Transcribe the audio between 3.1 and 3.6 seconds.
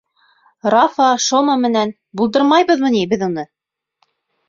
беҙ уны?